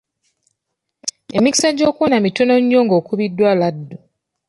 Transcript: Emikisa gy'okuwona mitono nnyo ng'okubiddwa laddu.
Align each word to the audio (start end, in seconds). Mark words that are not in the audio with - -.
Emikisa 1.37 1.67
gy'okuwona 1.77 2.17
mitono 2.25 2.53
nnyo 2.61 2.79
ng'okubiddwa 2.85 3.51
laddu. 3.59 3.97